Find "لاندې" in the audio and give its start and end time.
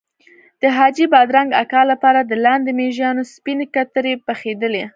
2.45-2.71